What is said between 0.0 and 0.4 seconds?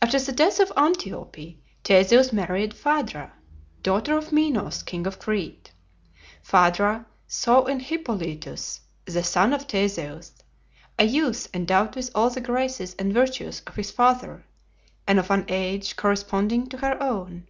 After the